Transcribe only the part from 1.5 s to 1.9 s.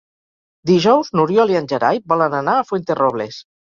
i en